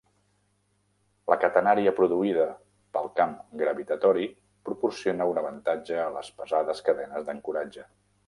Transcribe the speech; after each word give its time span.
La 1.31 1.35
catenària 1.41 1.91
produïda 1.99 2.45
pel 2.97 3.11
camp 3.19 3.35
gravitatori 3.61 4.25
proporciona 4.69 5.29
un 5.33 5.41
avantatge 5.45 6.01
a 6.05 6.09
les 6.19 6.35
pesades 6.41 6.85
cadenes 6.89 7.29
d'ancoratge. 7.29 7.87